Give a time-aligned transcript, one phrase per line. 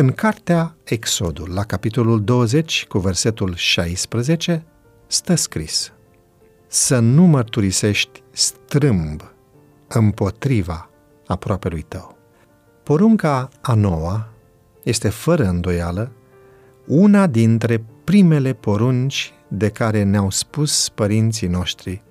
[0.00, 4.64] În cartea Exodul, la capitolul 20, cu versetul 16,
[5.06, 5.92] stă scris
[6.66, 9.32] Să nu mărturisești strâmb
[9.88, 10.90] împotriva
[11.26, 12.16] aproapelui tău.
[12.82, 14.28] Porunca a noua
[14.82, 16.12] este fără îndoială
[16.86, 22.02] una dintre primele porunci de care ne-au spus părinții noștri,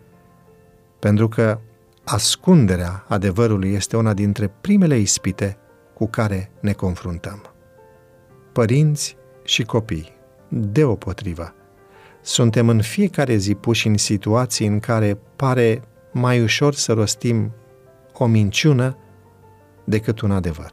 [1.00, 1.60] pentru că
[2.04, 5.58] ascunderea adevărului este una dintre primele ispite
[5.94, 7.54] cu care ne confruntăm.
[8.60, 10.12] Părinți și copii,
[10.48, 11.54] deopotrivă,
[12.22, 15.82] suntem în fiecare zi puși în situații în care pare
[16.12, 17.52] mai ușor să rostim
[18.14, 18.98] o minciună
[19.84, 20.70] decât un adevăr.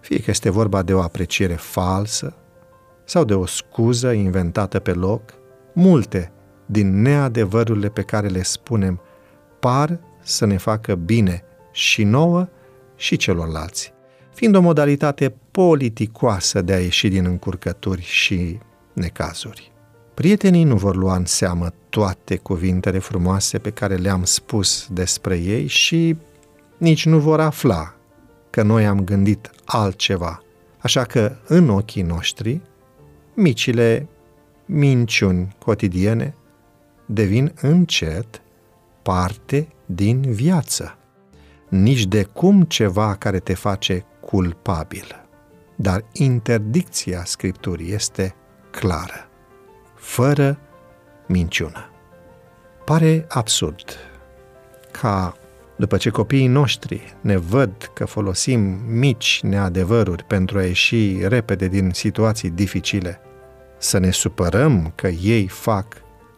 [0.00, 2.36] Fie că este vorba de o apreciere falsă
[3.04, 5.34] sau de o scuză inventată pe loc,
[5.72, 6.32] multe
[6.66, 9.00] din neadevărurile pe care le spunem
[9.60, 12.48] par să ne facă bine și nouă
[12.94, 13.92] și celorlalți,
[14.36, 18.58] fiind o modalitate politicoasă de a ieși din încurcături și
[18.92, 19.72] necazuri.
[20.14, 25.66] Prietenii nu vor lua în seamă toate cuvintele frumoase pe care le-am spus despre ei
[25.66, 26.16] și
[26.76, 27.94] nici nu vor afla
[28.50, 30.42] că noi am gândit altceva.
[30.78, 32.60] Așa că, în ochii noștri,
[33.34, 34.08] micile
[34.66, 36.34] minciuni cotidiene
[37.06, 38.42] devin încet
[39.02, 40.98] parte din viață.
[41.68, 45.26] Nici de cum ceva care te face culpabil.
[45.76, 48.34] Dar interdicția Scripturii este
[48.70, 49.28] clară,
[49.94, 50.58] fără
[51.26, 51.90] minciună.
[52.84, 53.84] Pare absurd
[54.90, 55.36] ca
[55.76, 61.90] după ce copiii noștri ne văd că folosim mici neadevăruri pentru a ieși repede din
[61.90, 63.20] situații dificile,
[63.78, 65.86] să ne supărăm că ei fac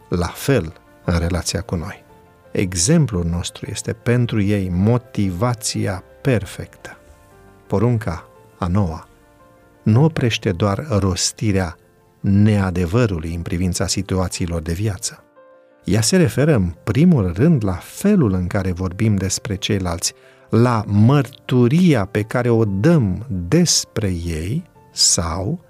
[0.09, 0.73] la fel
[1.05, 2.03] în relația cu noi.
[2.51, 6.98] Exemplul nostru este pentru ei motivația perfectă.
[7.69, 9.07] Porunca a noua
[9.83, 11.75] nu oprește doar rostirea
[12.19, 15.23] neadevărului în privința situațiilor de viață.
[15.83, 20.13] Ea se referă în primul rând la felul în care vorbim despre ceilalți,
[20.49, 25.63] la mărturia pe care o dăm despre ei sau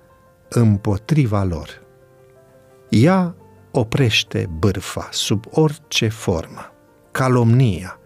[0.49, 1.81] împotriva lor.
[2.89, 3.35] Ea
[3.71, 6.71] oprește bârfa sub orice formă,
[7.11, 7.99] calomnia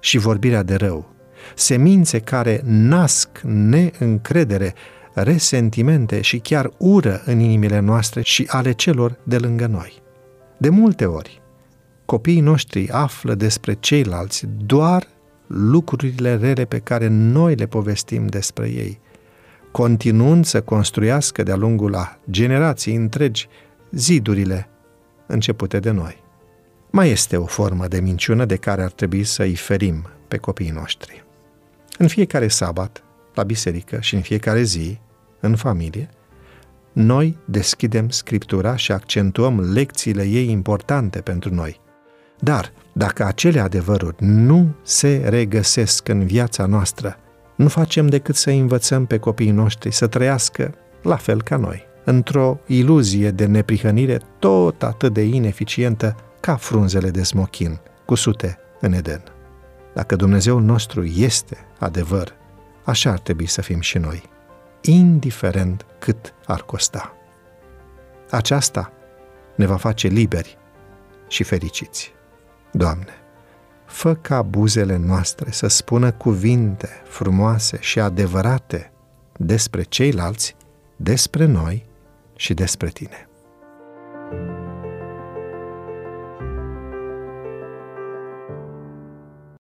[0.00, 1.13] și vorbirea de rău,
[1.54, 4.74] semințe care nasc neîncredere,
[5.14, 10.02] resentimente și chiar ură în inimile noastre și ale celor de lângă noi.
[10.56, 11.42] De multe ori,
[12.04, 15.06] copiii noștri află despre ceilalți doar
[15.46, 19.00] lucrurile rele pe care noi le povestim despre ei,
[19.72, 23.48] continuând să construiască de-a lungul a generații întregi
[23.90, 24.68] zidurile
[25.26, 26.22] începute de noi.
[26.90, 30.70] Mai este o formă de minciună de care ar trebui să îi ferim pe copiii
[30.70, 31.23] noștri.
[31.98, 34.98] În fiecare sabat, la biserică și în fiecare zi,
[35.40, 36.08] în familie,
[36.92, 41.80] noi deschidem Scriptura și accentuăm lecțiile ei importante pentru noi.
[42.40, 47.16] Dar, dacă acele adevăruri nu se regăsesc în viața noastră,
[47.56, 52.58] nu facem decât să învățăm pe copiii noștri să trăiască la fel ca noi, într-o
[52.66, 59.33] iluzie de neprihănire tot atât de ineficientă ca frunzele de smochin, cusute în Eden.
[59.94, 62.34] Dacă Dumnezeul nostru este adevăr,
[62.84, 64.22] așa ar trebui să fim și noi,
[64.80, 67.14] indiferent cât ar costa.
[68.30, 68.92] Aceasta
[69.56, 70.58] ne va face liberi
[71.28, 72.12] și fericiți.
[72.72, 73.12] Doamne,
[73.86, 78.92] fă ca buzele noastre să spună cuvinte frumoase și adevărate
[79.36, 80.56] despre ceilalți,
[80.96, 81.86] despre noi
[82.36, 83.28] și despre Tine.